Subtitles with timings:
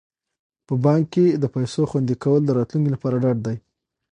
[0.67, 3.57] په بانک کې د پيسو خوندي کول د راتلونکي لپاره ډاډ دی.